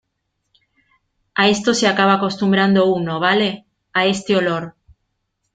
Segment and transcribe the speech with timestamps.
[1.35, 3.65] a esto se acaba acostumbrando uno,¿ vale?
[3.93, 4.73] a este olor.